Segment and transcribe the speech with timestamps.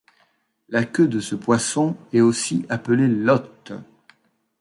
[0.69, 3.71] La queue de ce poisson est aussi appelée lotte.